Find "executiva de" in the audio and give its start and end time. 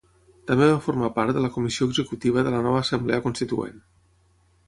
1.91-2.55